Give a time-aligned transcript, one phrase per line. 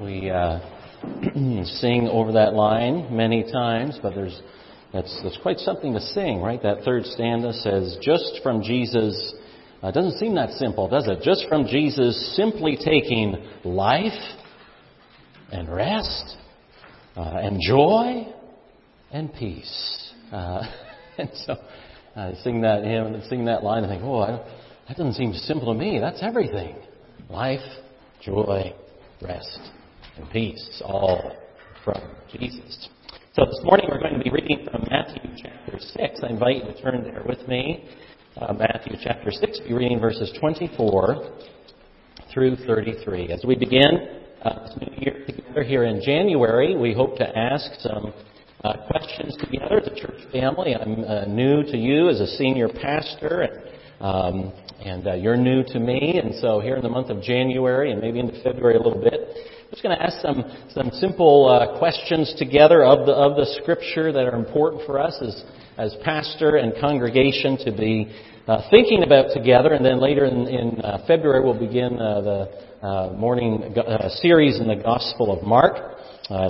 [0.00, 0.60] We uh,
[1.64, 4.40] sing over that line many times, but there's
[4.92, 6.60] that's, that's quite something to sing, right?
[6.62, 9.34] That third stanza says, "Just from Jesus."
[9.82, 11.22] Uh, doesn't seem that simple, does it?
[11.22, 13.34] Just from Jesus, simply taking
[13.64, 14.12] life
[15.50, 16.36] and rest
[17.16, 18.26] uh, and joy
[19.10, 20.12] and peace.
[20.30, 20.62] Uh,
[21.18, 21.56] and so
[22.14, 24.44] I sing that hymn and sing that line and think, oh,
[24.86, 25.98] that doesn't seem simple to me.
[25.98, 26.76] That's everything.
[27.30, 27.60] Life,
[28.20, 28.74] joy,
[29.22, 29.60] rest,
[30.20, 31.36] and peace, all
[31.84, 32.88] from Jesus.
[33.34, 36.20] So this morning we're going to be reading from Matthew chapter 6.
[36.22, 37.88] I invite you to turn there with me.
[38.36, 41.38] Uh, Matthew chapter 6, be reading verses 24
[42.32, 43.32] through 33.
[43.32, 47.70] As we begin uh, this new year together here in January, we hope to ask
[47.80, 48.12] some
[48.64, 50.74] uh, questions together as a church family.
[50.74, 53.62] I'm uh, new to you as a senior pastor, and,
[54.00, 54.52] um,
[54.84, 56.20] and uh, you're new to me.
[56.22, 59.59] And so here in the month of January and maybe into February a little bit,
[59.70, 63.46] I'm just going to ask some some simple uh, questions together of the of the
[63.62, 65.44] Scripture that are important for us as
[65.78, 68.10] as pastor and congregation to be
[68.48, 69.74] uh, thinking about together.
[69.74, 74.58] And then later in, in uh, February, we'll begin uh, the uh, morning uh, series
[74.58, 75.76] in the Gospel of Mark,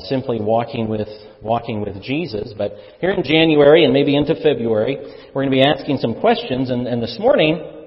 [0.08, 1.08] simply walking with
[1.42, 2.54] walking with Jesus.
[2.56, 2.72] But
[3.02, 4.96] here in January and maybe into February,
[5.34, 6.70] we're going to be asking some questions.
[6.70, 7.79] And, and this morning,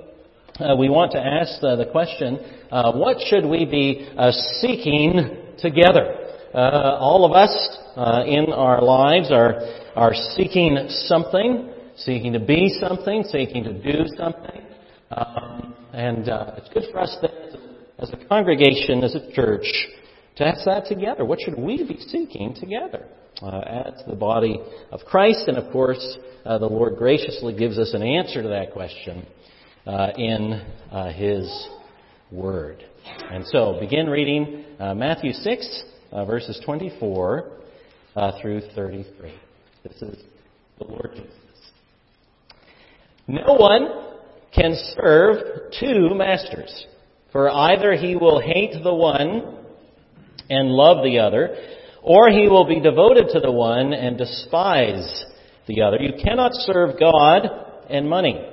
[0.60, 2.38] uh, we want to ask uh, the question,
[2.72, 4.08] uh, what should we be
[4.62, 6.20] seeking together?
[6.54, 7.78] all of us
[8.28, 9.60] in our lives are,
[9.96, 14.62] are seeking something, seeking to be something, seeking to do something.
[15.10, 17.18] Um, and it's good for us
[17.98, 19.66] as a congregation, as a church,
[20.36, 21.26] to ask that together.
[21.26, 23.08] What should we be seeking together?
[23.42, 27.96] Uh, as the body of Christ, and of course, uh, the Lord graciously gives us
[27.96, 29.26] an answer to that question
[29.86, 31.68] uh, in uh, His
[32.32, 32.84] Word.
[33.30, 37.52] And so, begin reading uh, Matthew 6, uh, verses 24
[38.42, 39.34] through 33.
[39.84, 40.24] This is
[40.78, 41.32] the Lord Jesus.
[43.28, 43.88] No one
[44.56, 46.86] can serve two masters,
[47.32, 49.58] for either he will hate the one
[50.50, 51.56] and love the other,
[52.02, 55.26] or he will be devoted to the one and despise
[55.68, 55.98] the other.
[56.00, 57.48] You cannot serve God
[57.90, 58.53] and money.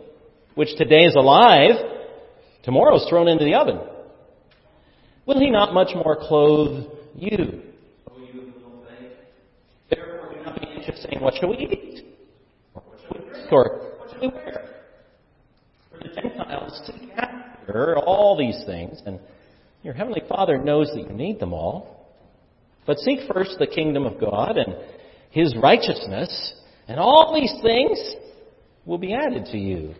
[0.55, 1.75] which today is alive,
[2.63, 3.79] tomorrow is thrown into the oven.
[5.25, 6.85] Will he not much more clothe
[7.15, 7.61] you?
[9.89, 12.05] Therefore do not be anxious saying, What shall we eat?
[12.73, 13.51] Or what shall we drink?
[13.51, 14.75] Or what shall we wear?
[15.91, 19.19] For the Gentiles seek after all these things, and
[19.83, 22.01] your heavenly Father knows that you need them all.
[22.85, 24.75] But seek first the kingdom of God and
[25.29, 26.53] his righteousness,
[26.87, 27.99] and all these things
[28.85, 29.93] will be added to you.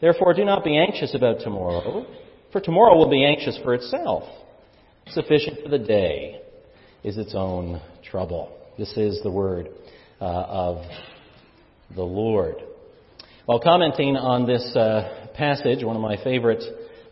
[0.00, 2.06] Therefore, do not be anxious about tomorrow,
[2.52, 4.24] for tomorrow will be anxious for itself.
[5.08, 6.40] Sufficient for the day
[7.02, 8.56] is its own trouble.
[8.78, 9.68] This is the word
[10.20, 10.84] uh, of
[11.94, 12.56] the Lord.
[13.46, 16.62] While commenting on this uh, passage, one of my favorite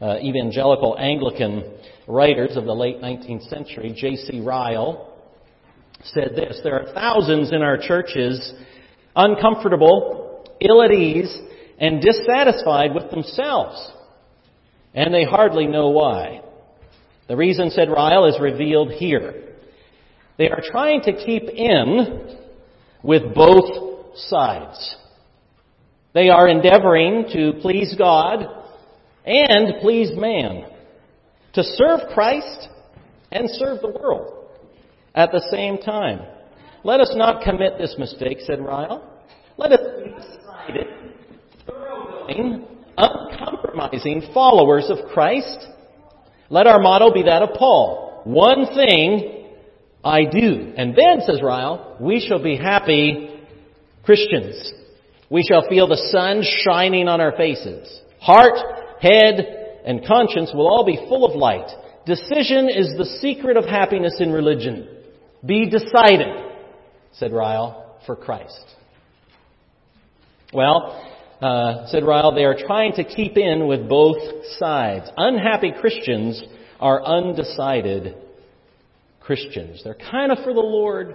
[0.01, 1.79] uh, evangelical Anglican
[2.09, 4.41] writers of the late 19th century, J.C.
[4.41, 5.13] Ryle,
[6.05, 8.55] said this There are thousands in our churches
[9.15, 11.39] uncomfortable, ill at ease,
[11.79, 13.91] and dissatisfied with themselves.
[14.95, 16.43] And they hardly know why.
[17.29, 19.55] The reason, said Ryle, is revealed here.
[20.39, 22.39] They are trying to keep in
[23.03, 24.97] with both sides.
[26.15, 28.45] They are endeavoring to please God
[29.25, 30.67] and please man,
[31.55, 32.69] to serve Christ
[33.31, 34.49] and serve the world
[35.15, 36.21] at the same time.
[36.85, 39.09] Let us not commit this mistake, said Ryle.
[39.57, 40.87] Let us be decided
[42.97, 45.67] uncompromising followers of Christ.
[46.51, 48.23] Let our motto be that of Paul.
[48.25, 49.47] One thing
[50.05, 50.73] I do.
[50.77, 53.41] And then, says Ryle, we shall be happy
[54.05, 54.73] Christians.
[55.31, 58.01] We shall feel the sun shining on our faces.
[58.21, 58.59] Heart,
[59.01, 61.71] head, and conscience will all be full of light.
[62.05, 64.89] Decision is the secret of happiness in religion.
[65.45, 66.29] Be decided,
[67.13, 68.65] said Ryle, for Christ.
[70.53, 71.12] Well,
[71.43, 74.19] uh, said Ryle, they are trying to keep in with both
[74.59, 75.11] sides.
[75.17, 76.43] Unhappy Christians
[76.81, 78.17] are undecided
[79.21, 79.83] Christians.
[79.85, 81.15] They're kind of for the Lord,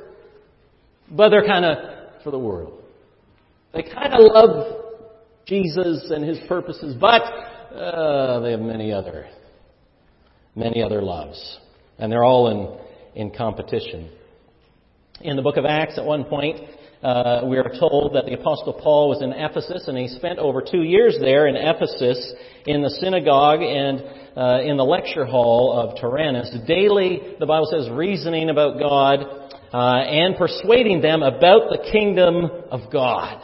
[1.09, 2.81] but they're kind of for the world.
[3.73, 4.75] They kind of love
[5.45, 9.27] Jesus and His purposes, but uh, they have many other,
[10.55, 11.59] many other loves,
[11.97, 12.87] and they're all in
[13.17, 14.11] in competition.
[15.21, 16.59] In the book of Acts, at one point,
[17.03, 20.61] uh, we are told that the Apostle Paul was in Ephesus, and he spent over
[20.61, 22.33] two years there in Ephesus
[22.65, 24.01] in the synagogue and
[24.35, 29.19] uh, in the lecture hall of Tyrannus, daily, the Bible says, reasoning about God
[29.73, 33.41] uh, and persuading them about the kingdom of God.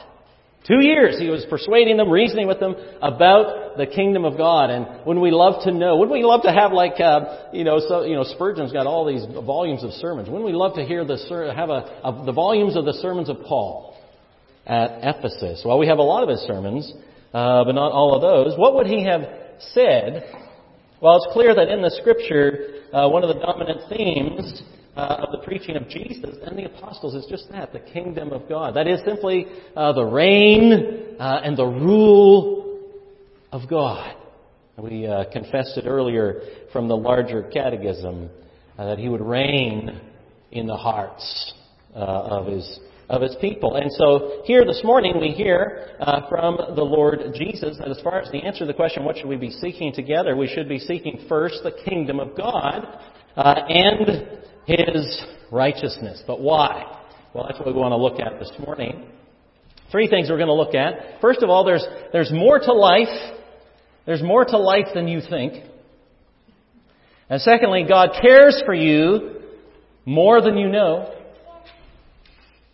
[0.68, 4.70] Two years he was persuading them, reasoning with them about the kingdom of God.
[4.70, 7.80] And when we love to know, wouldn't we love to have like, uh, you know,
[7.80, 10.30] so, you know, Spurgeon's got all these volumes of sermons.
[10.30, 11.18] Wouldn't we love to hear the,
[11.54, 13.98] have a, a, the volumes of the sermons of Paul
[14.66, 15.64] at Ephesus?
[15.66, 16.90] Well, we have a lot of his sermons,
[17.34, 18.58] uh, but not all of those.
[18.58, 19.22] What would he have
[19.74, 20.24] said?
[21.02, 24.62] Well, it's clear that in the scripture, uh, one of the dominant themes
[24.96, 28.48] uh, of the preaching of Jesus and the apostles is just that, the kingdom of
[28.48, 28.76] God.
[28.76, 32.80] That is simply uh, the reign uh, and the rule
[33.52, 34.16] of God.
[34.78, 36.42] We uh, confessed it earlier
[36.72, 38.30] from the larger catechism
[38.78, 40.02] uh, that he would reign
[40.52, 41.54] in the hearts
[41.96, 42.80] uh, of his
[43.10, 43.76] of his people.
[43.76, 48.20] And so here this morning we hear uh, from the Lord Jesus that as far
[48.20, 50.80] as the answer to the question, what should we be seeking together, we should be
[50.80, 52.88] seeking first the kingdom of God
[53.36, 56.22] uh, and his righteousness.
[56.26, 57.00] But why?
[57.34, 59.06] Well, that's what we want to look at this morning.
[59.92, 61.22] Three things we're going to look at.
[61.22, 63.08] First of all, there's, there's more to life.
[64.06, 65.64] There's more to life than you think.
[67.30, 69.42] And secondly, God cares for you
[70.06, 71.14] more than you know.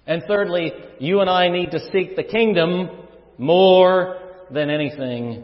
[0.07, 2.89] And thirdly, you and I need to seek the kingdom
[3.37, 4.19] more
[4.49, 5.43] than anything,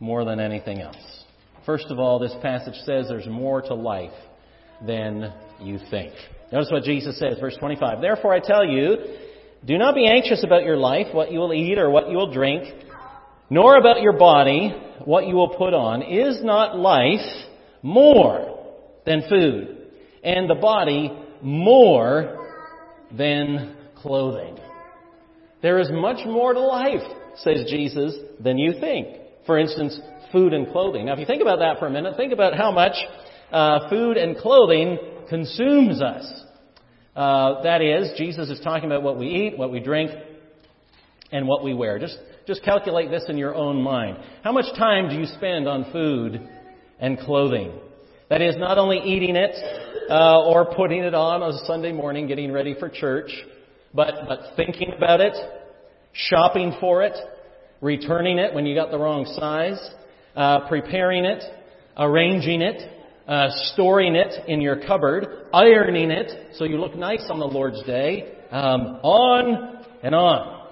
[0.00, 0.96] more than anything else.
[1.64, 4.12] First of all, this passage says there's more to life
[4.86, 6.12] than you think.
[6.52, 8.00] Notice what Jesus says, verse 25.
[8.00, 8.96] Therefore I tell you,
[9.64, 12.32] do not be anxious about your life, what you will eat or what you will
[12.32, 12.64] drink,
[13.48, 14.74] nor about your body,
[15.04, 16.02] what you will put on.
[16.02, 17.20] Is not life
[17.82, 18.58] more
[19.06, 19.88] than food,
[20.22, 21.12] and the body
[21.42, 22.48] more
[23.16, 24.58] than clothing?
[25.62, 27.02] There is much more to life,
[27.36, 29.08] says Jesus, than you think.
[29.46, 29.98] For instance,
[30.32, 31.06] food and clothing.
[31.06, 32.94] Now, if you think about that for a minute, think about how much
[33.52, 36.42] uh, food and clothing consumes us.
[37.14, 40.10] Uh, that is, Jesus is talking about what we eat, what we drink,
[41.30, 41.98] and what we wear.
[41.98, 42.16] Just,
[42.46, 44.18] just calculate this in your own mind.
[44.42, 46.48] How much time do you spend on food
[46.98, 47.72] and clothing?
[48.30, 49.54] That is, not only eating it
[50.10, 53.30] uh, or putting it on on a Sunday morning, getting ready for church,
[53.92, 55.34] but, but thinking about it,
[56.14, 57.16] shopping for it,
[57.82, 59.90] returning it when you got the wrong size,
[60.34, 61.44] uh, preparing it,
[61.98, 67.38] arranging it, uh, storing it in your cupboard, ironing it so you look nice on
[67.38, 70.68] the Lord's day, um, on and on.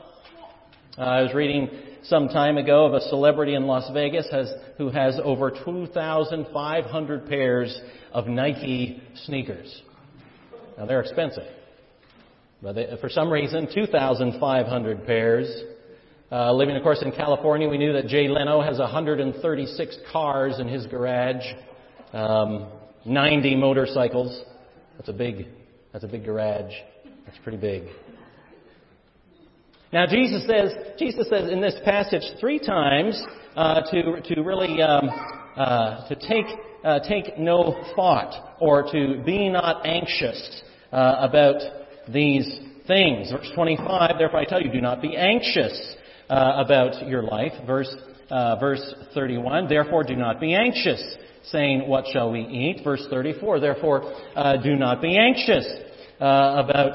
[0.98, 1.70] Uh, I was reading
[2.02, 7.80] some time ago of a celebrity in Las Vegas has, who has over 2,500 pairs
[8.12, 9.82] of Nike sneakers.
[10.76, 11.46] Now they're expensive,
[12.62, 15.62] but they, for some reason, 2,500 pairs.
[16.32, 20.68] Uh, living, of course, in California, we knew that Jay Leno has 136 cars in
[20.68, 21.44] his garage
[22.12, 22.68] um,
[23.04, 24.42] 90 motorcycles.
[24.96, 25.46] That's a big,
[25.92, 26.72] that's a big garage.
[27.26, 27.84] That's pretty big.
[29.92, 33.20] Now Jesus says, Jesus says in this passage three times
[33.56, 35.10] uh, to to really um,
[35.56, 36.46] uh, to take
[36.84, 40.62] uh, take no thought or to be not anxious
[40.92, 41.60] uh, about
[42.08, 43.30] these things.
[43.32, 44.16] Verse 25.
[44.18, 45.96] Therefore I tell you, do not be anxious
[46.28, 47.52] uh, about your life.
[47.66, 47.92] Verse
[48.30, 49.68] uh, verse 31.
[49.68, 51.02] Therefore do not be anxious
[51.44, 52.82] saying, What shall we eat?
[52.84, 53.60] Verse 34.
[53.60, 55.66] Therefore, uh, do not be anxious
[56.20, 56.92] uh, about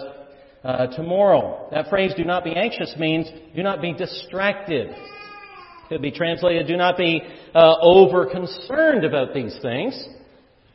[0.63, 1.67] uh, tomorrow.
[1.71, 4.89] That phrase, do not be anxious, means do not be distracted.
[4.89, 7.21] It could be translated, do not be
[7.53, 10.03] uh, over concerned about these things.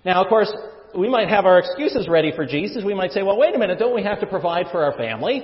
[0.05, 0.51] Now, of course,
[0.97, 2.85] we might have our excuses ready for Jesus.
[2.85, 5.43] We might say, well, wait a minute, don't we have to provide for our family?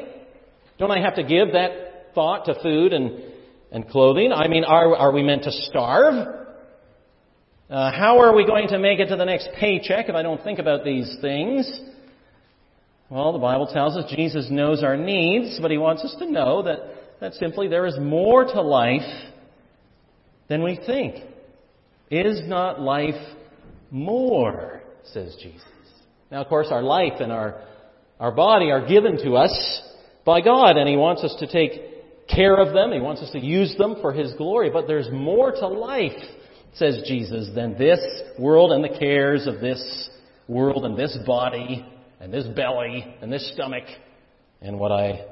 [0.78, 3.20] Don't I have to give that thought to food and,
[3.72, 4.32] and clothing?
[4.32, 6.45] I mean, are, are we meant to starve?
[7.68, 10.42] Uh, how are we going to make it to the next paycheck if I don't
[10.44, 11.68] think about these things?
[13.10, 16.62] Well, the Bible tells us Jesus knows our needs, but he wants us to know
[16.62, 16.78] that,
[17.20, 19.32] that simply there is more to life
[20.48, 21.16] than we think.
[22.08, 23.20] Is not life
[23.90, 24.82] more,
[25.12, 25.62] says Jesus.
[26.30, 27.62] Now, of course, our life and our,
[28.20, 29.82] our body are given to us
[30.24, 32.92] by God, and he wants us to take care of them.
[32.92, 34.70] He wants us to use them for his glory.
[34.70, 36.12] But there's more to life,
[36.74, 38.00] says Jesus, than this
[38.38, 40.10] world and the cares of this
[40.48, 41.86] world and this body
[42.20, 43.84] and this belly and this stomach
[44.60, 45.26] and what I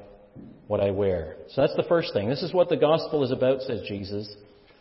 [0.67, 1.37] what I wear.
[1.51, 2.29] So that's the first thing.
[2.29, 4.35] This is what the gospel is about, says Jesus.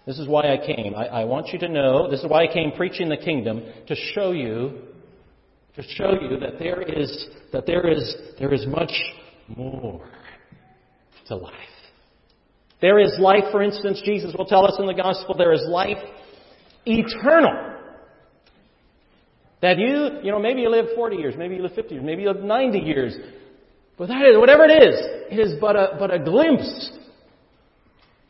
[0.05, 0.95] This is why I came.
[0.95, 3.95] I, I, want you to know, this is why I came preaching the kingdom, to
[4.13, 4.81] show you,
[5.75, 8.91] to show you that there is, that there is, there is much
[9.47, 10.05] more
[11.27, 11.53] to life.
[12.81, 15.97] There is life, for instance, Jesus will tell us in the gospel, there is life
[16.85, 17.71] eternal.
[19.61, 22.23] That you, you know, maybe you live 40 years, maybe you live 50 years, maybe
[22.23, 23.15] you live 90 years.
[23.97, 24.99] But that is, whatever it is,
[25.31, 26.91] it is but a, but a glimpse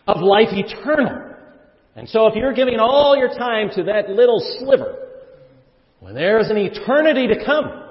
[0.08, 1.34] of life eternal.
[1.96, 4.96] And so if you're giving all your time to that little sliver,
[6.00, 7.84] when there's an eternity to come,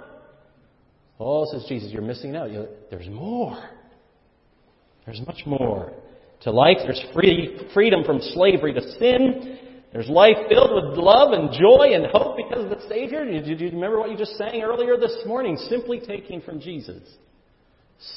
[1.18, 2.50] oh, says Jesus, you're missing out.
[2.50, 3.70] You're, there's more.
[5.06, 5.92] There's much more
[6.42, 6.78] to life.
[6.82, 9.58] There's free, freedom from slavery to sin.
[9.92, 13.24] There's life filled with love and joy and hope because of the Savior.
[13.24, 15.56] Did you remember what you just sang earlier this morning?
[15.68, 17.02] Simply taking from Jesus.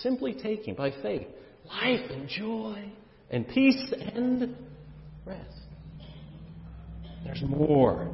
[0.02, 1.28] Simply taking by faith
[1.66, 2.92] life and joy
[3.30, 4.56] and peace and
[5.26, 5.42] rest.
[7.24, 8.10] There's more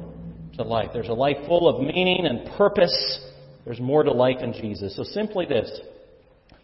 [0.56, 0.88] to life.
[0.92, 3.20] There's a life full of meaning and purpose.
[3.64, 4.96] There's more to life in Jesus.
[4.96, 5.80] So simply this.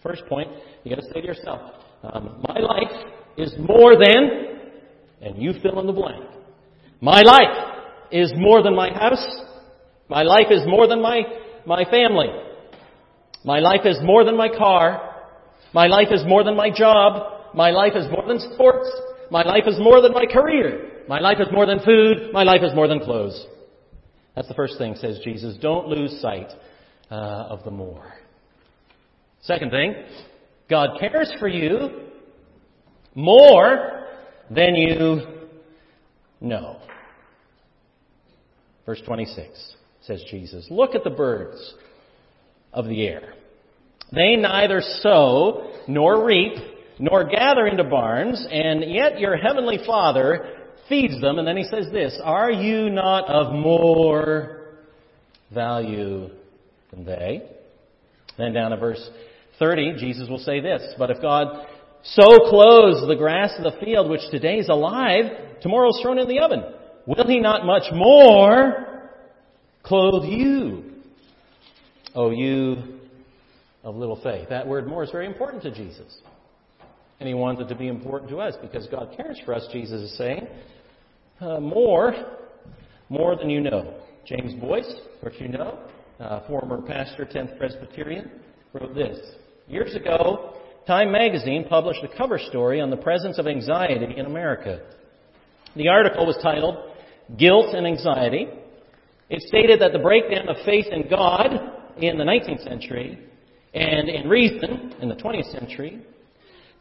[0.03, 0.49] First point,
[0.83, 1.61] you got to say to yourself,
[2.03, 3.05] um, my life
[3.37, 4.61] is more than,
[5.21, 6.25] and you fill in the blank.
[7.01, 7.79] My life
[8.11, 9.25] is more than my house.
[10.09, 11.23] My life is more than my,
[11.67, 12.29] my family.
[13.45, 15.17] My life is more than my car.
[15.73, 17.55] My life is more than my job.
[17.55, 18.89] My life is more than sports.
[19.31, 21.03] My life is more than my career.
[21.09, 22.33] My life is more than food.
[22.33, 23.47] My life is more than clothes.
[24.35, 25.57] That's the first thing, says Jesus.
[25.61, 26.49] Don't lose sight
[27.11, 27.15] uh,
[27.49, 28.13] of the more.
[29.43, 29.95] Second thing,
[30.69, 32.09] God cares for you
[33.15, 34.05] more
[34.51, 35.38] than you
[36.41, 36.79] know.
[38.87, 41.75] Verse 26 says Jesus, Look at the birds
[42.73, 43.35] of the air.
[44.13, 46.55] They neither sow nor reap
[46.99, 50.55] nor gather into barns, and yet your heavenly Father
[50.89, 51.39] feeds them.
[51.39, 54.77] And then he says this Are you not of more
[55.53, 56.31] value
[56.91, 57.43] than they?
[58.37, 59.11] Then down to verse
[59.59, 61.67] 30, Jesus will say this But if God
[62.03, 65.25] so clothes the grass of the field, which today is alive,
[65.61, 66.63] tomorrow is thrown in the oven.
[67.07, 69.11] Will he not much more
[69.83, 70.85] clothe you?
[72.15, 72.99] O you
[73.85, 74.49] of little faith.
[74.49, 76.19] That word more is very important to Jesus.
[77.21, 80.03] And he wants it to be important to us because God cares for us, Jesus
[80.03, 80.47] is saying.
[81.41, 82.15] Uh, more,
[83.09, 84.01] more than you know.
[84.27, 85.79] James Boice, which you know,
[86.21, 88.31] uh, former pastor, 10th Presbyterian,
[88.73, 89.19] wrote this.
[89.69, 94.81] Years ago, Time magazine published a cover story on the presence of anxiety in America.
[95.79, 96.77] The article was titled
[97.39, 98.49] Guilt and Anxiety.
[99.31, 101.53] It stated that the breakdown of faith in God
[101.99, 103.17] in the 19th century
[103.73, 106.03] and in reason in the 20th century,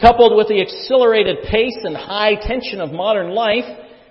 [0.01, 3.66] coupled with the accelerated pace and high tension of modern life,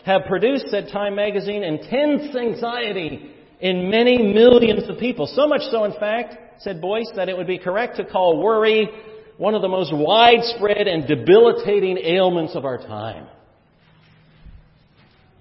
[0.04, 5.26] have produced, said Time magazine, intense anxiety in many millions of people.
[5.26, 8.88] So much so, in fact, said Boice, that it would be correct to call worry
[9.36, 13.26] one of the most widespread and debilitating ailments of our time.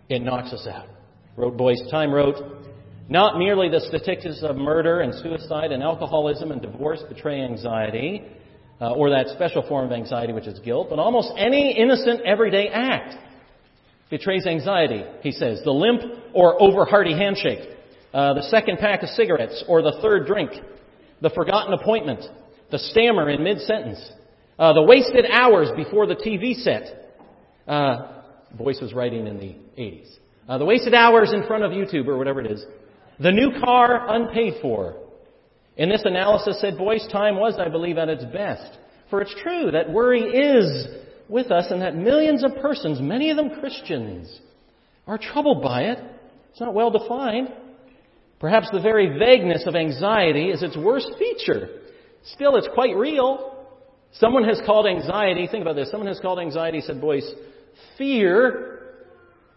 [0.09, 0.87] It knocks us out.
[1.35, 2.35] Wrote Boice Time wrote,
[3.09, 8.23] not merely the statistics of murder and suicide and alcoholism and divorce betray anxiety,
[8.81, 12.67] uh, or that special form of anxiety which is guilt, but almost any innocent everyday
[12.69, 13.15] act
[14.09, 15.61] betrays anxiety, he says.
[15.63, 16.01] The limp
[16.33, 17.69] or over hearty handshake,
[18.13, 20.51] uh, the second pack of cigarettes or the third drink,
[21.21, 22.23] the forgotten appointment,
[22.71, 24.11] the stammer in mid sentence,
[24.57, 27.13] uh, the wasted hours before the TV set.
[27.67, 28.14] Uh,
[28.57, 30.17] Boice was writing in the 80s.
[30.47, 32.63] Uh, the wasted hours in front of YouTube or whatever it is.
[33.19, 34.95] The new car unpaid for.
[35.77, 38.77] In this analysis, said Boice, time was, I believe, at its best.
[39.09, 40.87] For it's true that worry is
[41.27, 44.39] with us and that millions of persons, many of them Christians,
[45.07, 45.99] are troubled by it.
[46.51, 47.49] It's not well defined.
[48.39, 51.81] Perhaps the very vagueness of anxiety is its worst feature.
[52.23, 53.65] Still, it's quite real.
[54.13, 57.29] Someone has called anxiety, think about this, someone has called anxiety, said Boice,
[57.97, 58.79] fear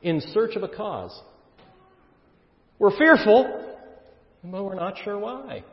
[0.03, 1.19] in search of a cause.
[2.79, 3.77] We're fearful,
[4.45, 5.65] but we're not sure why.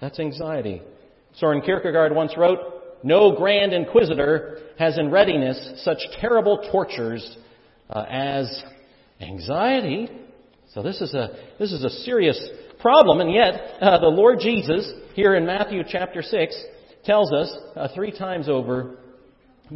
[0.00, 0.82] That's anxiety.
[1.36, 2.58] Soren Kierkegaard once wrote,
[3.02, 7.36] No grand inquisitor has in readiness such terrible tortures
[7.90, 8.64] uh, as
[9.20, 10.08] anxiety.
[10.72, 12.40] So this is a, this is a serious
[12.80, 16.64] problem, and yet uh, the Lord Jesus, here in Matthew chapter 6,
[17.04, 18.96] tells us uh, three times over,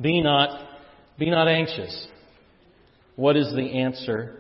[0.01, 0.68] be not,
[1.19, 2.07] be not anxious.
[3.17, 4.37] What is the answer?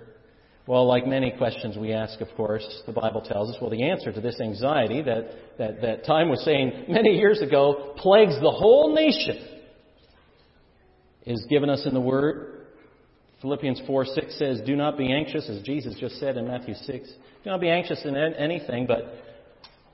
[0.66, 4.12] Well, like many questions we ask, of course, the Bible tells us, well, the answer
[4.12, 8.94] to this anxiety that, that, that Time was saying many years ago plagues the whole
[8.94, 9.58] nation
[11.26, 12.66] is given us in the Word.
[13.40, 17.08] Philippians 4 6 says, Do not be anxious, as Jesus just said in Matthew 6.
[17.44, 19.14] Do not be anxious in anything, but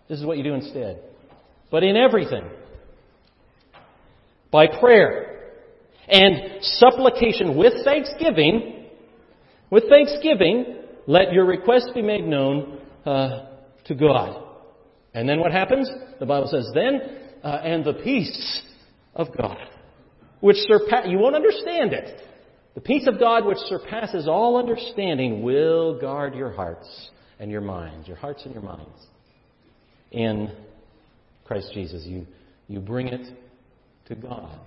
[0.08, 1.00] this is what you do instead.
[1.70, 2.44] But in everything,
[4.50, 5.33] by prayer
[6.08, 8.86] and supplication with thanksgiving,
[9.70, 13.46] with thanksgiving, let your requests be made known uh,
[13.86, 14.42] to God.
[15.12, 15.90] And then what happens?
[16.18, 17.00] The Bible says, then,
[17.42, 18.62] uh, and the peace
[19.14, 19.58] of God,
[20.40, 22.20] which surpass, you won't understand it.
[22.74, 28.08] The peace of God, which surpasses all understanding, will guard your hearts and your minds,
[28.08, 29.06] your hearts and your minds.
[30.10, 30.50] In
[31.44, 32.26] Christ Jesus, you,
[32.68, 33.26] you bring it
[34.06, 34.58] to God.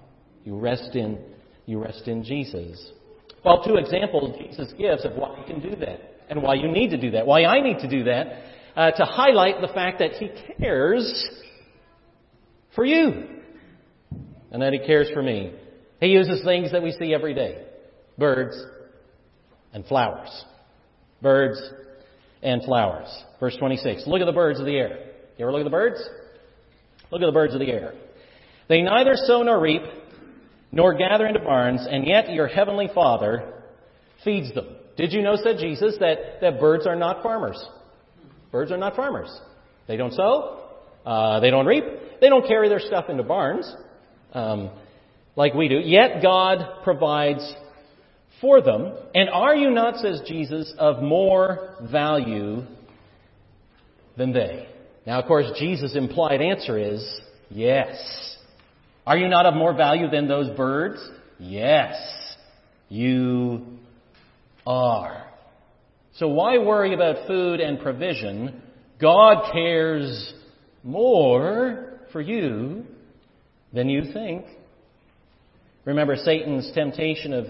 [0.47, 1.19] You rest in,
[1.65, 2.93] you rest in Jesus.
[3.43, 5.99] Well, two examples Jesus gives of why you can do that
[6.29, 8.27] and why you need to do that, why I need to do that,
[8.73, 11.29] uh, to highlight the fact that He cares
[12.73, 13.25] for you
[14.49, 15.51] and that He cares for me.
[15.99, 17.65] He uses things that we see every day
[18.17, 18.55] birds
[19.73, 20.29] and flowers.
[21.21, 21.61] Birds
[22.41, 23.09] and flowers.
[23.41, 24.03] Verse 26.
[24.07, 25.09] Look at the birds of the air.
[25.37, 26.01] You ever look at the birds?
[27.11, 27.95] Look at the birds of the air.
[28.69, 29.81] They neither sow nor reap,
[30.71, 33.53] nor gather into barns, and yet your heavenly Father
[34.23, 34.67] feeds them.
[34.97, 37.63] Did you know, said Jesus, that, that birds are not farmers?
[38.51, 39.29] Birds are not farmers.
[39.87, 40.63] They don't sow,
[41.05, 41.83] uh, they don't reap,
[42.19, 43.71] they don't carry their stuff into barns
[44.33, 44.71] um,
[45.35, 45.79] like we do.
[45.79, 47.53] Yet God provides
[48.41, 48.93] for them.
[49.15, 52.63] And are you not, says Jesus, of more value
[54.17, 54.67] than they?
[55.05, 58.36] Now, of course, Jesus' implied answer is yes.
[59.07, 60.99] Are you not of more value than those birds?
[61.39, 61.95] Yes,
[62.89, 63.65] you
[64.65, 65.25] are.
[66.15, 68.61] So why worry about food and provision?
[68.99, 70.33] God cares
[70.83, 72.83] more for you
[73.71, 74.45] than you think.
[75.85, 77.45] Remember Satan's temptation of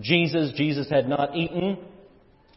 [0.00, 0.52] Jesus.
[0.54, 1.78] Jesus had not eaten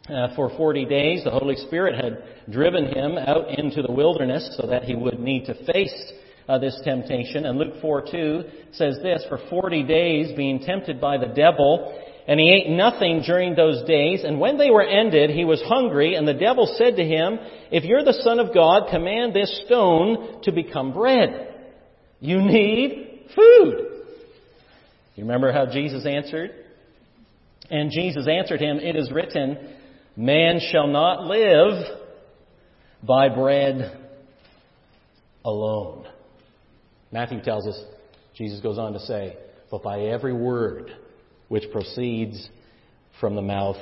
[0.08, 1.24] uh, for 40 days.
[1.24, 5.46] The Holy Spirit had driven him out into the wilderness so that he would need
[5.46, 6.12] to face
[6.48, 7.46] uh, this temptation.
[7.46, 12.40] And Luke 4 2 says this For 40 days being tempted by the devil, and
[12.40, 14.24] he ate nothing during those days.
[14.24, 17.40] And when they were ended, he was hungry, and the devil said to him,
[17.72, 21.54] If you're the Son of God, command this stone to become bread.
[22.20, 23.92] You need food.
[25.16, 26.52] You remember how Jesus answered?
[27.70, 29.76] And Jesus answered him, It is written,
[30.16, 31.86] Man shall not live
[33.04, 34.02] by bread
[35.44, 36.08] alone.
[37.16, 37.82] Matthew tells us,
[38.36, 39.38] Jesus goes on to say,
[39.72, 40.92] but by every word
[41.48, 42.50] which proceeds
[43.22, 43.78] from the mouth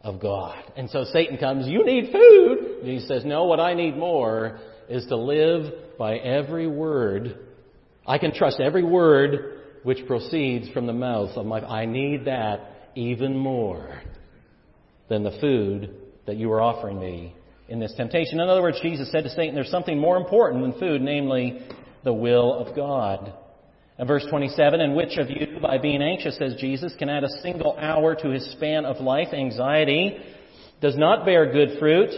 [0.00, 0.56] of God.
[0.74, 2.80] And so Satan comes, You need food.
[2.84, 7.36] Jesus says, No, what I need more is to live by every word.
[8.06, 11.60] I can trust every word which proceeds from the mouth of my.
[11.60, 14.00] I need that even more
[15.10, 15.94] than the food
[16.26, 17.34] that you are offering me
[17.68, 18.40] in this temptation.
[18.40, 21.60] In other words, Jesus said to Satan, There's something more important than food, namely
[22.04, 23.32] the will of God.
[23.98, 27.40] And verse 27, and which of you, by being anxious, says Jesus, can add a
[27.42, 29.28] single hour to his span of life?
[29.32, 30.18] Anxiety
[30.80, 32.10] does not bear good fruit.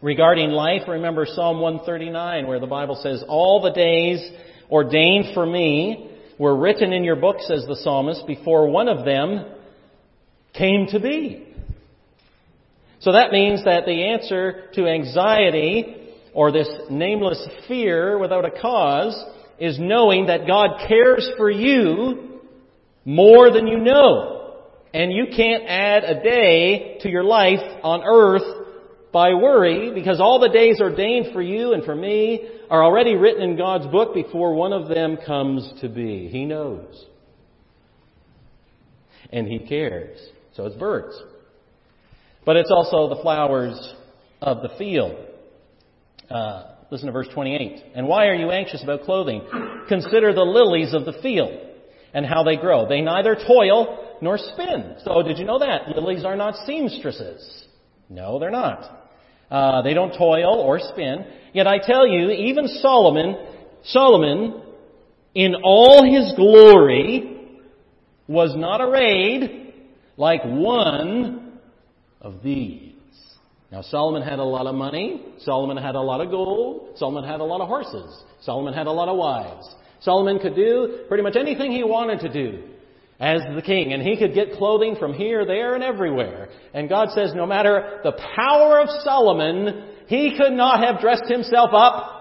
[0.00, 4.30] Regarding life, remember Psalm 139, where the Bible says, All the days
[4.70, 9.46] ordained for me were written in your book, says the psalmist, before one of them
[10.54, 11.46] came to be.
[13.00, 16.05] So that means that the answer to anxiety
[16.36, 19.18] or this nameless fear without a cause
[19.58, 22.40] is knowing that God cares for you
[23.06, 24.52] more than you know.
[24.92, 28.66] And you can't add a day to your life on earth
[29.14, 33.42] by worry because all the days ordained for you and for me are already written
[33.42, 36.28] in God's book before one of them comes to be.
[36.28, 37.06] He knows.
[39.32, 40.18] And He cares.
[40.54, 41.18] So it's birds.
[42.44, 43.94] But it's also the flowers
[44.42, 45.16] of the field.
[46.30, 47.82] Uh, listen to verse 28.
[47.94, 49.42] And why are you anxious about clothing?
[49.88, 51.58] Consider the lilies of the field
[52.12, 52.88] and how they grow.
[52.88, 54.96] They neither toil nor spin.
[55.04, 55.88] So did you know that?
[55.88, 57.66] Lilies are not seamstresses.
[58.08, 59.08] No, they're not.
[59.50, 61.26] Uh, they don't toil or spin.
[61.52, 63.36] Yet I tell you, even Solomon,
[63.84, 64.62] Solomon,
[65.34, 67.36] in all his glory,
[68.26, 69.74] was not arrayed
[70.16, 71.58] like one
[72.20, 72.85] of these.
[73.72, 75.24] Now, Solomon had a lot of money.
[75.38, 76.96] Solomon had a lot of gold.
[76.96, 78.24] Solomon had a lot of horses.
[78.42, 79.66] Solomon had a lot of wives.
[80.00, 82.62] Solomon could do pretty much anything he wanted to do
[83.18, 83.92] as the king.
[83.92, 86.48] And he could get clothing from here, there, and everywhere.
[86.74, 91.70] And God says no matter the power of Solomon, he could not have dressed himself
[91.72, 92.12] up.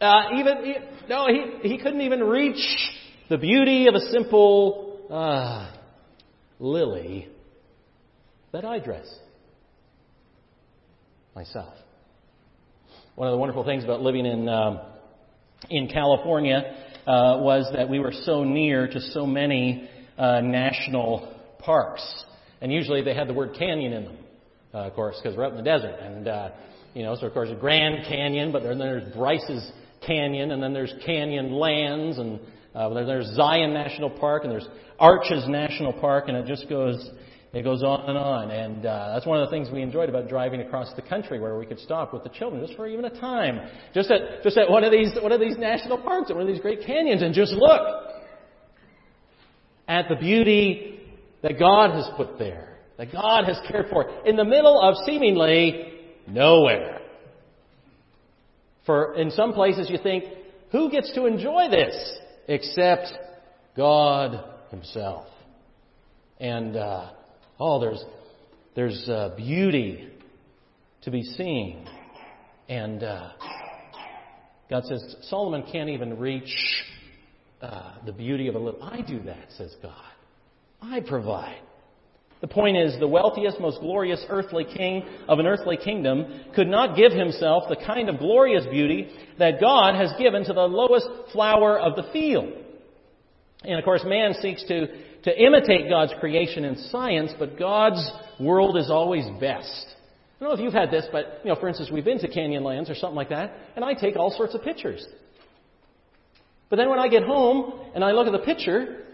[0.00, 0.74] Uh, even,
[1.08, 2.60] no, he, he couldn't even reach
[3.30, 5.74] the beauty of a simple uh,
[6.58, 7.28] lily
[8.52, 9.06] that I dress
[11.34, 11.74] myself.
[13.16, 14.80] One of the wonderful things about living in um,
[15.70, 16.62] in California
[17.06, 22.24] uh, was that we were so near to so many uh, national parks,
[22.60, 24.16] and usually they had the word canyon in them,
[24.72, 26.50] uh, of course, because we're out in the desert, and uh,
[26.94, 29.72] you know, so of course, Grand Canyon, but then there's Bryce's
[30.06, 32.38] Canyon, and then there's Canyonlands, and
[32.74, 34.68] uh, there's Zion National Park, and there's
[35.00, 37.10] Arches National Park, and it just goes
[37.54, 38.50] it goes on and on.
[38.50, 41.56] And uh, that's one of the things we enjoyed about driving across the country where
[41.56, 43.70] we could stop with the children just for even a time.
[43.94, 46.52] Just at, just at one of these, one of these national parks, at one of
[46.52, 47.80] these great canyons and just look
[49.86, 51.00] at the beauty
[51.42, 55.92] that God has put there, that God has cared for in the middle of seemingly
[56.26, 57.02] nowhere.
[58.84, 60.24] For in some places you think,
[60.72, 63.12] who gets to enjoy this except
[63.76, 65.26] God Himself?
[66.40, 67.10] And uh,
[67.58, 68.04] Oh, there's,
[68.74, 70.08] there's uh, beauty
[71.02, 71.88] to be seen.
[72.68, 73.30] And uh,
[74.68, 76.52] God says, Solomon can't even reach
[77.62, 78.82] uh, the beauty of a little.
[78.82, 79.94] I do that, says God.
[80.82, 81.60] I provide.
[82.40, 86.96] The point is, the wealthiest, most glorious earthly king of an earthly kingdom could not
[86.96, 91.78] give himself the kind of glorious beauty that God has given to the lowest flower
[91.78, 92.52] of the field.
[93.62, 94.88] And of course, man seeks to
[95.24, 99.86] to imitate God's creation in science, but God's world is always best.
[100.40, 102.28] I don't know if you've had this, but, you know, for instance, we've been to
[102.28, 105.04] Canyonlands or something like that, and I take all sorts of pictures.
[106.68, 109.04] But then when I get home and I look at the picture,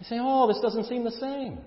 [0.00, 1.58] I say, oh, this doesn't seem the same.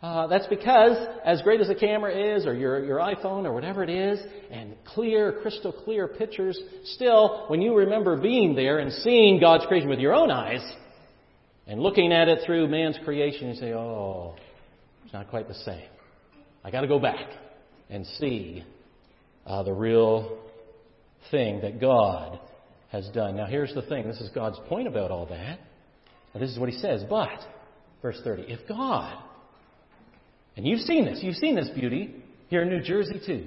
[0.00, 3.82] Uh, that's because, as great as the camera is, or your, your iPhone, or whatever
[3.82, 9.40] it is, and clear, crystal clear pictures, still, when you remember being there and seeing
[9.40, 10.60] God's creation with your own eyes,
[11.68, 14.34] and looking at it through man's creation, you say, oh,
[15.04, 15.88] it's not quite the same.
[16.64, 17.28] I got to go back
[17.90, 18.64] and see
[19.46, 20.38] uh, the real
[21.30, 22.40] thing that God
[22.90, 23.36] has done.
[23.36, 24.08] Now, here's the thing.
[24.08, 25.60] This is God's point about all that.
[26.34, 27.04] Now, this is what he says.
[27.08, 27.38] But,
[28.00, 29.22] verse 30, if God,
[30.56, 32.14] and you've seen this, you've seen this beauty
[32.48, 33.46] here in New Jersey too.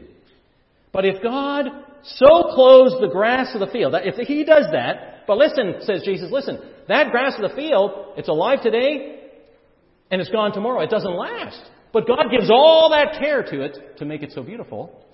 [0.94, 1.66] But if God
[2.04, 6.32] so clothes the grass of the field, if He does that, but listen, says Jesus,
[6.32, 6.60] listen,
[6.92, 9.20] that grass of the field, it's alive today
[10.10, 10.82] and it's gone tomorrow.
[10.82, 11.62] It doesn't last.
[11.94, 15.06] But God gives all that care to it to make it so beautiful.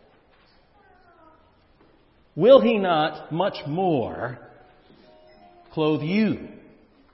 [2.36, 4.38] Will He not much more
[5.74, 6.50] clothe you,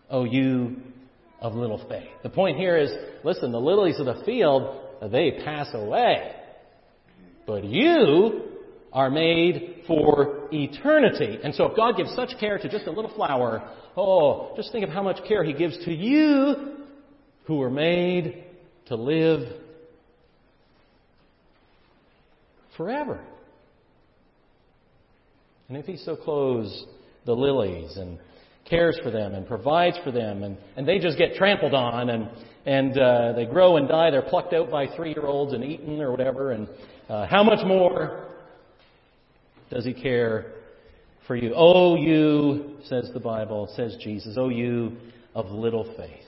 [0.10, 0.78] O you
[1.39, 2.10] of little faith?
[2.23, 2.91] The point here is
[3.23, 6.34] listen, the lilies of the field, they pass away.
[7.45, 8.41] But you
[8.91, 11.39] are made for eternity.
[11.43, 14.84] And so if God gives such care to just a little flower, oh, just think
[14.84, 16.76] of how much care He gives to you
[17.46, 18.46] who were made
[18.88, 19.48] to live
[22.78, 23.22] forever.
[25.69, 26.86] And if He so clothes
[27.26, 28.19] the lilies and
[28.69, 32.30] cares for them and provides for them, and, and they just get trampled on and,
[32.65, 36.02] and uh, they grow and die, they're plucked out by three year olds and eaten
[36.02, 36.67] or whatever, and
[37.10, 38.33] uh, how much more
[39.73, 40.53] does he care
[41.25, 41.53] for you?
[41.55, 44.97] Oh, you, says the Bible, says Jesus, oh, you
[45.33, 46.25] of little faith.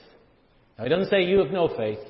[0.76, 2.00] Now, he doesn't say you of no faith,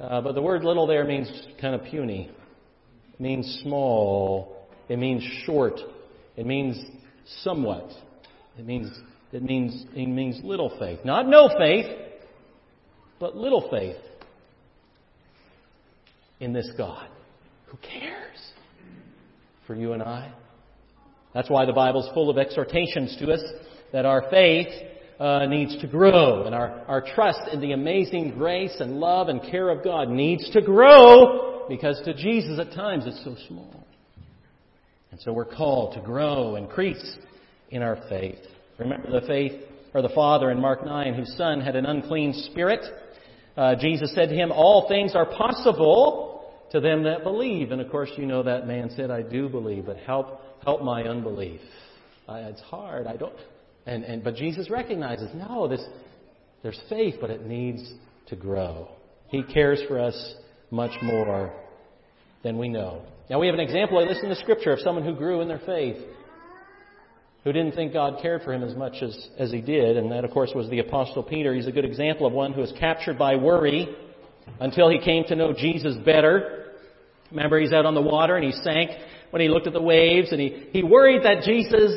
[0.00, 2.30] uh, but the word little there means kind of puny.
[3.12, 4.66] It means small.
[4.88, 5.78] It means short.
[6.36, 6.82] It means
[7.42, 7.90] somewhat.
[8.58, 8.90] It means
[9.30, 11.00] it means it means little faith.
[11.04, 11.86] Not no faith,
[13.20, 13.96] but little faith
[16.40, 17.08] in this God
[17.66, 18.52] who cares
[19.66, 20.32] for you and I.
[21.34, 23.42] That's why the Bible's full of exhortations to us
[23.92, 24.68] that our faith
[25.18, 29.40] uh, needs to grow and our, our trust in the amazing grace and love and
[29.42, 33.86] care of God needs to grow because to Jesus at times it's so small.
[35.10, 37.16] And so we're called to grow, increase
[37.70, 38.40] in our faith.
[38.78, 39.60] Remember the faith
[39.94, 42.80] or the father in Mark 9 whose son had an unclean spirit.
[43.56, 46.31] Uh, Jesus said to him, All things are possible
[46.72, 47.70] to them that believe.
[47.70, 51.02] And of course, you know that man said, I do believe, but help, help my
[51.02, 51.60] unbelief.
[52.28, 53.06] I, it's hard.
[53.06, 53.36] I don't.
[53.86, 55.84] And, and, but Jesus recognizes, no, this,
[56.62, 57.92] there's faith, but it needs
[58.28, 58.88] to grow.
[59.28, 60.34] He cares for us
[60.70, 61.52] much more
[62.42, 63.02] than we know.
[63.28, 65.48] Now we have an example, I this in the Scripture, of someone who grew in
[65.48, 65.96] their faith,
[67.44, 70.24] who didn't think God cared for him as much as, as he did, and that,
[70.24, 71.54] of course, was the Apostle Peter.
[71.54, 73.88] He's a good example of one who was captured by worry
[74.60, 76.61] until he came to know Jesus better.
[77.32, 78.90] Remember, he's out on the water and he sank
[79.32, 81.90] when he looked at the waves, and he, he worried that Jesus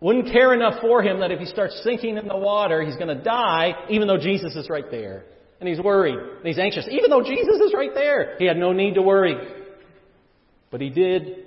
[0.00, 3.16] wouldn't care enough for him that if he starts sinking in the water, he's going
[3.16, 5.24] to die, even though Jesus is right there.
[5.60, 6.18] And he's worried.
[6.18, 6.88] And he's anxious.
[6.90, 9.36] Even though Jesus is right there, he had no need to worry.
[10.72, 11.46] But he did.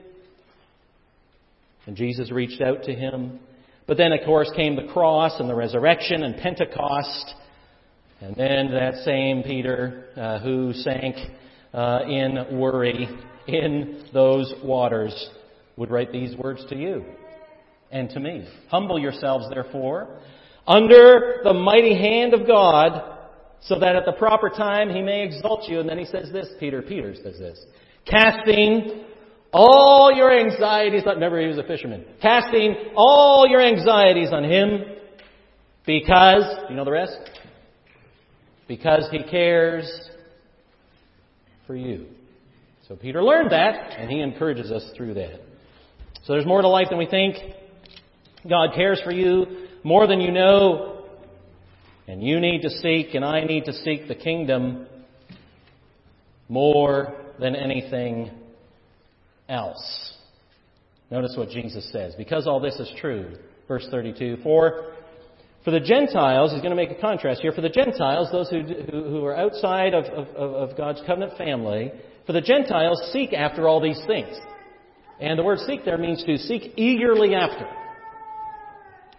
[1.86, 3.40] And Jesus reached out to him.
[3.88, 7.34] But then, of course, came the cross and the resurrection and Pentecost.
[8.22, 11.16] And then that same Peter uh, who sank
[11.74, 13.08] uh, in worry
[13.48, 15.30] in those waters
[15.78, 17.06] would write these words to you
[17.92, 18.48] and to me.
[18.70, 20.20] Humble yourselves, therefore,
[20.68, 23.18] under the mighty hand of God,
[23.62, 25.80] so that at the proper time he may exalt you.
[25.80, 27.64] And then he says this, Peter, Peter says this,
[28.06, 29.06] casting
[29.54, 34.84] all your anxieties, remember he was a fisherman, casting all your anxieties on him
[35.86, 37.18] because, you know the rest?
[38.68, 40.11] Because he cares
[41.72, 42.06] for you.
[42.90, 45.40] So Peter learned that, and he encourages us through that.
[46.26, 47.38] So there's more to life than we think.
[48.50, 51.06] God cares for you more than you know.
[52.10, 54.86] And you need to seek, and I need to seek the kingdom
[56.50, 58.32] more than anything
[59.48, 60.12] else.
[61.10, 62.16] Notice what Jesus says.
[62.18, 63.38] Because all this is true,
[63.70, 64.92] verse 32, for
[65.64, 67.52] for the Gentiles, he's going to make a contrast here.
[67.52, 71.92] For the Gentiles, those who, who, who are outside of, of, of God's covenant family,
[72.26, 74.36] for the Gentiles seek after all these things.
[75.20, 77.68] And the word seek there means to seek eagerly after.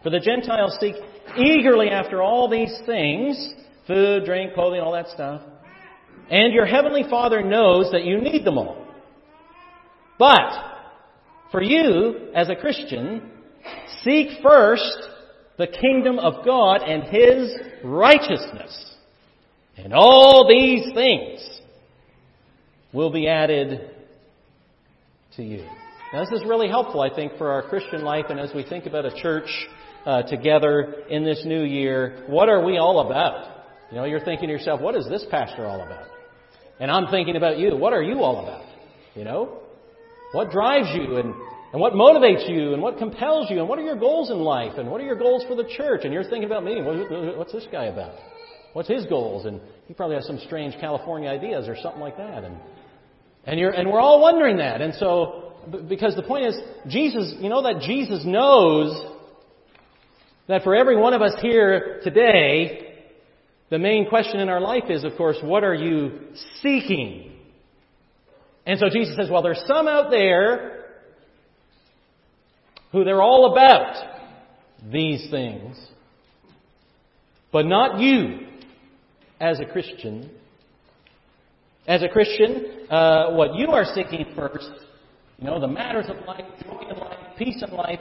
[0.02, 0.96] For the Gentiles seek
[1.38, 3.54] eagerly after all these things
[3.86, 5.42] food, drink, clothing, all that stuff.
[6.28, 8.86] And your heavenly Father knows that you need them all.
[10.18, 10.52] But
[11.50, 13.30] for you, as a Christian,
[14.02, 14.98] seek first
[15.58, 18.94] the kingdom of God and His righteousness.
[19.76, 21.60] And all these things
[22.92, 23.90] will be added
[25.36, 25.66] to you.
[26.12, 28.84] Now, this is really helpful, I think, for our Christian life and as we think
[28.84, 29.48] about a church
[30.04, 32.24] uh, together in this new year.
[32.28, 33.64] What are we all about?
[33.90, 36.08] You know, you're thinking to yourself, what is this pastor all about?
[36.80, 37.76] And I'm thinking about you.
[37.76, 38.64] What are you all about?
[39.14, 39.60] You know?
[40.32, 41.34] What drives you and,
[41.72, 44.76] and what motivates you and what compels you and what are your goals in life
[44.76, 46.02] and what are your goals for the church?
[46.04, 46.82] And you're thinking about me.
[46.82, 48.14] What's this guy about?
[48.74, 49.46] What's his goals?
[49.46, 49.58] And
[49.88, 52.44] he probably has some strange California ideas or something like that.
[52.44, 52.56] And,
[53.46, 54.82] and, you're, and we're all wondering that.
[54.82, 55.54] And so,
[55.88, 59.10] because the point is, Jesus, you know that Jesus knows
[60.48, 62.96] that for every one of us here today,
[63.70, 66.18] the main question in our life is, of course, what are you
[66.60, 67.32] seeking?
[68.66, 70.81] And so Jesus says, well, there's some out there
[72.92, 73.96] who they're all about
[74.90, 75.76] these things,
[77.50, 78.46] but not you
[79.40, 80.30] as a Christian.
[81.86, 84.70] As a Christian, uh, what you are seeking first,
[85.38, 87.98] you know, the matters of life, joy in life, peace in life,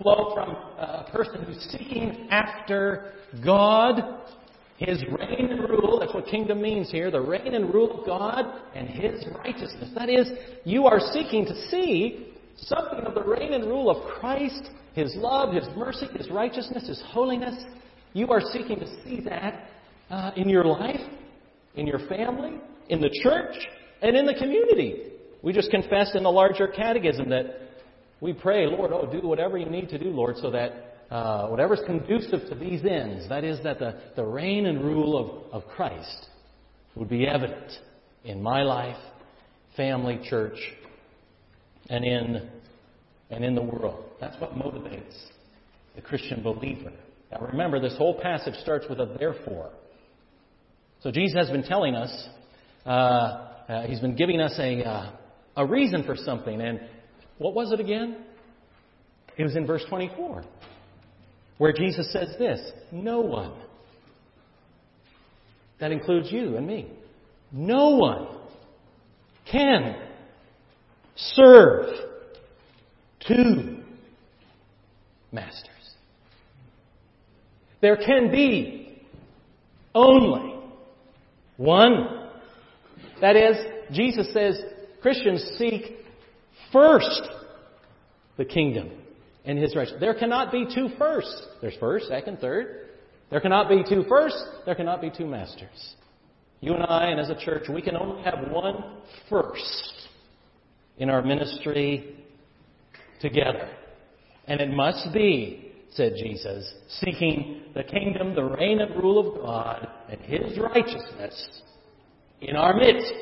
[0.00, 3.12] flow from a person who's seeking after
[3.44, 4.00] God,
[4.78, 5.98] His reign and rule.
[6.00, 7.10] That's what kingdom means here.
[7.10, 9.90] The reign and rule of God and His righteousness.
[9.94, 10.30] That is,
[10.64, 12.32] you are seeking to see
[12.66, 17.02] something of the reign and rule of Christ, His love, His mercy, His righteousness, His
[17.06, 17.54] holiness.
[18.12, 19.68] You are seeking to see that
[20.10, 21.00] uh, in your life,
[21.74, 23.56] in your family, in the church,
[24.02, 25.12] and in the community.
[25.42, 27.60] We just confessed in the larger catechism that
[28.20, 31.80] we pray, Lord, oh, do whatever you need to do, Lord, so that uh, whatever's
[31.86, 36.26] conducive to these ends, that is, that the, the reign and rule of, of Christ
[36.96, 37.72] would be evident
[38.24, 38.96] in my life,
[39.76, 40.58] family, church,
[41.88, 42.48] and in,
[43.30, 44.04] and in the world.
[44.20, 45.14] That's what motivates
[45.94, 46.92] the Christian believer.
[47.30, 49.70] Now remember, this whole passage starts with a therefore.
[51.00, 52.28] So Jesus has been telling us,
[52.84, 55.12] uh, uh, he's been giving us a, uh,
[55.56, 56.80] a reason for something, and
[57.38, 58.16] what was it again?
[59.36, 60.44] It was in verse 24,
[61.58, 63.52] where Jesus says this No one,
[65.78, 66.90] that includes you and me,
[67.52, 68.26] no one
[69.50, 70.07] can
[71.18, 71.86] serve
[73.26, 73.78] two
[75.32, 75.68] masters.
[77.80, 79.02] There can be
[79.94, 80.54] only
[81.56, 82.28] one.
[83.20, 83.56] That is,
[83.92, 84.60] Jesus says
[85.02, 85.96] Christians seek
[86.72, 87.22] first
[88.36, 88.90] the kingdom
[89.44, 90.00] and his righteousness.
[90.00, 91.46] There cannot be two firsts.
[91.60, 92.88] There's first, second, third.
[93.30, 94.42] There cannot be two firsts.
[94.64, 95.94] There cannot be two masters.
[96.60, 98.84] You and I, and as a church, we can only have one
[99.28, 99.97] first
[100.98, 102.16] in our ministry
[103.20, 103.70] together.
[104.46, 109.88] And it must be, said Jesus, seeking the kingdom, the reign and rule of God,
[110.10, 111.62] and His righteousness
[112.40, 113.12] in our midst,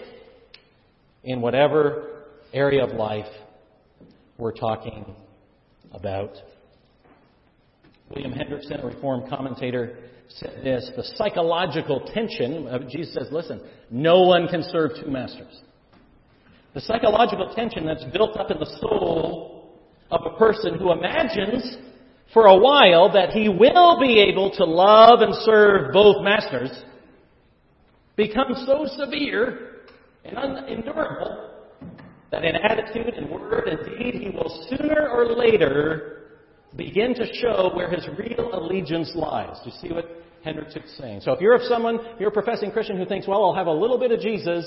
[1.24, 3.26] in whatever area of life
[4.38, 5.14] we're talking
[5.92, 6.30] about.
[8.10, 13.60] William Hendriksen, a Reformed commentator, said this the psychological tension of Jesus says, listen,
[13.90, 15.60] no one can serve two masters.
[16.76, 21.78] The psychological tension that's built up in the soul of a person who imagines
[22.34, 26.68] for a while that he will be able to love and serve both masters
[28.14, 29.86] becomes so severe
[30.26, 31.50] and unendurable
[32.30, 36.34] that in attitude and word and deed he will sooner or later
[36.76, 39.56] begin to show where his real allegiance lies.
[39.64, 41.22] Do you see what Hendricks saying?
[41.22, 43.72] So if you're of someone, you're a professing Christian who thinks, well, I'll have a
[43.72, 44.66] little bit of Jesus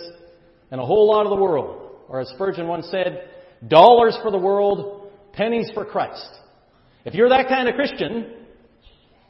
[0.71, 1.78] and a whole lot of the world.
[2.09, 3.29] Or as Spurgeon once said,
[3.67, 6.27] dollars for the world, pennies for Christ.
[7.05, 8.33] If you're that kind of Christian,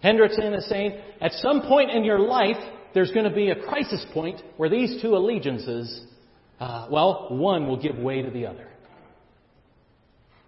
[0.04, 2.58] Hendriksen is saying, at some point in your life,
[2.94, 6.08] there's going to be a crisis point where these two allegiances,
[6.60, 8.68] uh, well, one will give way to the other.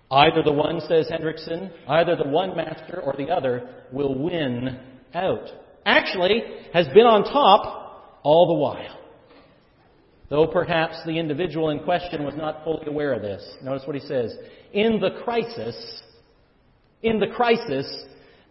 [0.09, 4.79] Either the one, says Hendriksen, either the one master or the other will win
[5.13, 5.47] out.
[5.85, 9.00] Actually, has been on top all the while.
[10.31, 13.43] Though perhaps the individual in question was not fully aware of this.
[13.61, 14.33] Notice what he says.
[14.71, 16.01] In the crisis,
[17.03, 17.85] in the crisis,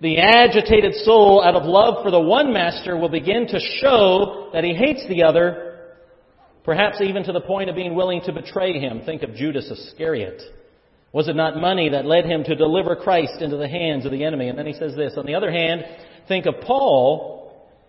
[0.03, 4.63] the agitated soul, out of love for the one master, will begin to show that
[4.63, 5.95] he hates the other,
[6.65, 9.01] perhaps even to the point of being willing to betray him.
[9.07, 10.43] Think of Judas Iscariot.
[11.15, 14.23] Was it not money that led him to deliver Christ into the hands of the
[14.23, 14.49] enemy?
[14.49, 15.15] And then he says this.
[15.17, 15.83] On the other hand,
[16.29, 17.40] think of Paul.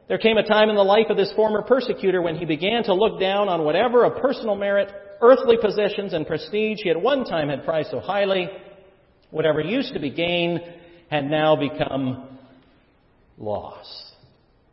[0.07, 2.93] There came a time in the life of this former persecutor when he began to
[2.93, 7.49] look down on whatever of personal merit, earthly possessions, and prestige he at one time
[7.49, 8.49] had prized so highly.
[9.29, 10.59] Whatever used to be gain
[11.09, 12.27] had now become
[13.37, 14.11] loss.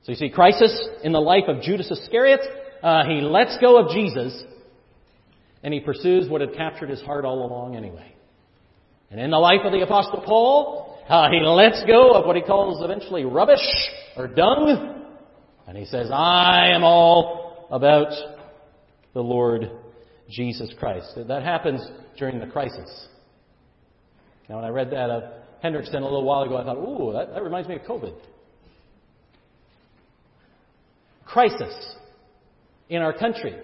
[0.02, 2.40] So you see, crisis in the life of Judas Iscariot.
[2.82, 4.42] Uh, he lets go of Jesus,
[5.62, 8.14] and he pursues what had captured his heart all along anyway.
[9.10, 12.42] And in the life of the Apostle Paul, uh, he lets go of what he
[12.42, 13.58] calls eventually rubbish
[14.16, 14.97] or dung,
[15.68, 18.11] and he says, I am all about
[19.12, 19.70] the Lord
[20.31, 21.12] Jesus Christ.
[21.28, 23.07] That happens during the crisis.
[24.48, 25.24] Now, when I read that of
[25.62, 28.14] Hendriksen a little while ago, I thought, ooh, that, that reminds me of COVID.
[31.26, 31.96] Crisis
[32.88, 33.54] in our country.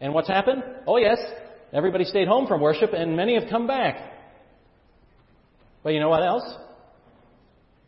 [0.00, 0.62] And what's happened?
[0.86, 1.18] Oh, yes,
[1.72, 4.12] everybody stayed home from worship, and many have come back.
[5.82, 6.44] But you know what else?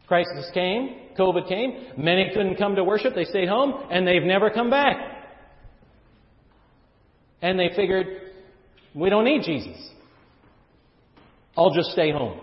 [0.06, 4.50] Crisis came, COVID came, many couldn't come to worship, they stayed home, and they've never
[4.50, 4.96] come back.
[7.42, 8.06] And they figured,
[8.94, 9.90] we don't need Jesus.
[11.56, 12.40] I'll just stay home.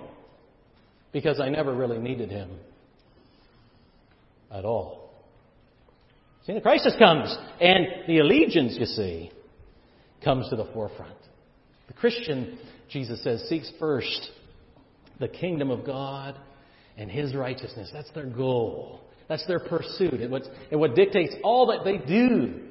[1.11, 2.49] Because I never really needed him
[4.51, 5.11] at all.
[6.45, 9.31] See, the crisis comes, and the allegiance, you see,
[10.23, 11.15] comes to the forefront.
[11.87, 12.57] The Christian,
[12.89, 14.31] Jesus says, seeks first
[15.19, 16.35] the kingdom of God
[16.97, 17.89] and His righteousness.
[17.93, 19.01] That's their goal.
[19.27, 20.15] That's their pursuit.
[20.15, 22.61] It what, it what dictates all that they do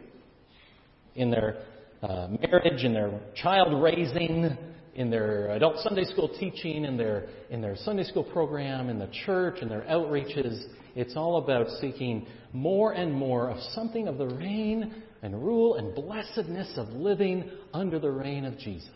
[1.14, 1.64] in their
[2.02, 4.56] uh, marriage, in their child raising,
[4.94, 9.08] in their adult Sunday school teaching, in their, in their Sunday school program, in the
[9.24, 10.62] church, in their outreaches.
[10.94, 15.94] It's all about seeking more and more of something of the reign and rule and
[15.94, 18.90] blessedness of living under the reign of Jesus.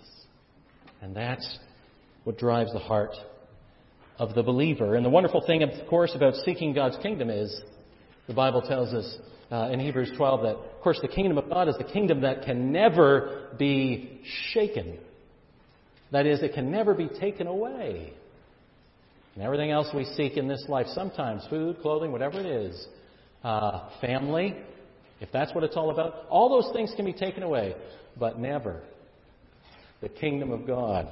[1.01, 1.59] And that's
[2.25, 3.15] what drives the heart
[4.19, 4.95] of the believer.
[4.95, 7.61] And the wonderful thing, of course, about seeking God's kingdom is
[8.27, 9.17] the Bible tells us
[9.51, 12.43] uh, in Hebrews 12 that, of course, the kingdom of God is the kingdom that
[12.43, 14.21] can never be
[14.53, 14.99] shaken.
[16.13, 18.13] That is, it can never be taken away.
[19.35, 22.87] And everything else we seek in this life, sometimes food, clothing, whatever it is,
[23.45, 24.57] uh, family,
[25.21, 27.75] if that's what it's all about, all those things can be taken away,
[28.19, 28.83] but never
[30.01, 31.09] the kingdom of God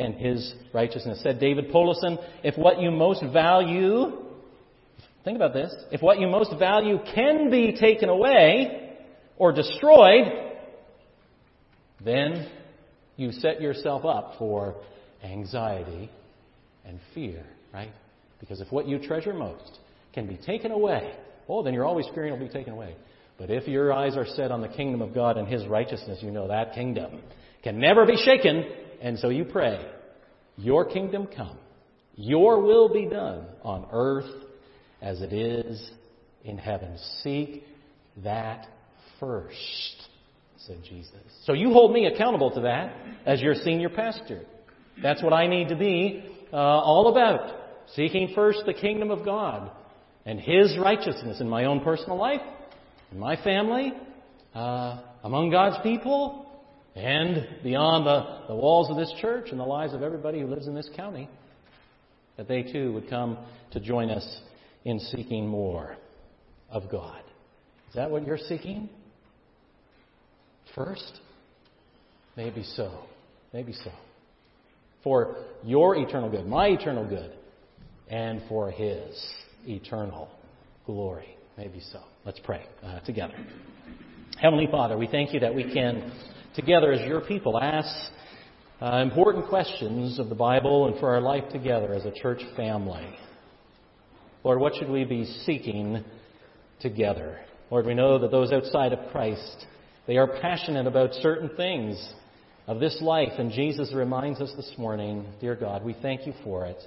[0.00, 1.20] and his righteousness.
[1.22, 4.18] Said David Powlison, if what you most value,
[5.24, 8.96] think about this, if what you most value can be taken away
[9.36, 10.26] or destroyed,
[12.04, 12.50] then
[13.16, 14.76] you set yourself up for
[15.22, 16.10] anxiety
[16.84, 17.92] and fear, right?
[18.40, 19.78] Because if what you treasure most
[20.14, 21.14] can be taken away,
[21.48, 22.96] oh, then you're always fearing it'll be taken away.
[23.38, 26.30] But if your eyes are set on the kingdom of God and His righteousness, you
[26.30, 27.20] know that kingdom
[27.62, 28.64] can never be shaken
[29.00, 29.84] and so you pray,
[30.56, 31.58] Your kingdom come,
[32.14, 34.30] Your will be done on earth
[35.00, 35.90] as it is
[36.44, 36.98] in heaven.
[37.22, 37.64] Seek
[38.22, 38.66] that
[39.18, 40.08] first,
[40.58, 41.14] said Jesus.
[41.44, 42.94] So you hold me accountable to that
[43.26, 44.42] as your senior pastor.
[45.02, 47.56] That's what I need to be uh, all about.
[47.94, 49.70] Seeking first the kingdom of God
[50.26, 52.42] and His righteousness in my own personal life,
[53.10, 53.92] in my family,
[54.54, 56.49] uh, among God's people,
[56.94, 60.66] and beyond the, the walls of this church and the lives of everybody who lives
[60.66, 61.28] in this county,
[62.36, 63.38] that they too would come
[63.72, 64.40] to join us
[64.84, 65.96] in seeking more
[66.70, 67.22] of God.
[67.88, 68.88] Is that what you're seeking?
[70.74, 71.20] First?
[72.36, 73.04] Maybe so.
[73.52, 73.90] Maybe so.
[75.02, 77.32] For your eternal good, my eternal good,
[78.08, 79.32] and for His
[79.66, 80.28] eternal
[80.86, 81.36] glory.
[81.56, 82.00] Maybe so.
[82.24, 83.34] Let's pray uh, together.
[84.40, 86.12] Heavenly Father, we thank you that we can,
[86.54, 88.12] together as your people, ask
[88.80, 93.06] uh, important questions of the Bible and for our life together as a church family.
[94.42, 96.02] Lord, what should we be seeking
[96.80, 97.40] together?
[97.70, 99.66] Lord, we know that those outside of Christ,
[100.06, 102.12] they are passionate about certain things
[102.66, 106.66] of this life, and Jesus reminds us this morning, dear God, we thank you for
[106.66, 106.78] it.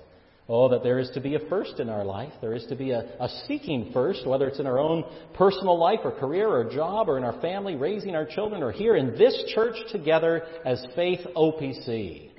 [0.50, 2.34] Oh, that there is to be a first in our life.
[2.42, 6.02] There is to be a, a, seeking first, whether it's in our own personal life
[6.04, 9.42] or career or job or in our family, raising our children, or here in this
[9.56, 12.32] church together as Faith OPC.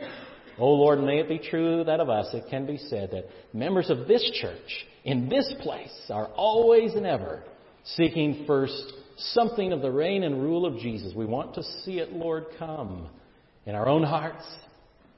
[0.58, 3.24] Oh Lord, may it be true that of us it can be said that
[3.54, 7.42] members of this church in this place are always and ever
[7.84, 11.14] seeking first something of the reign and rule of Jesus.
[11.14, 13.08] We want to see it, Lord, come
[13.66, 14.44] in our own hearts,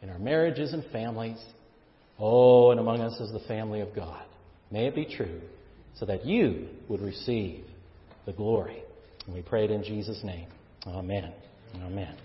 [0.03, 1.43] in our marriages and families.
[2.19, 4.25] Oh, and among us is the family of God.
[4.71, 5.41] May it be true
[5.95, 7.65] so that you would receive
[8.25, 8.83] the glory.
[9.27, 10.49] And we pray it in Jesus' name.
[10.87, 11.33] Amen.
[11.77, 12.17] Amen.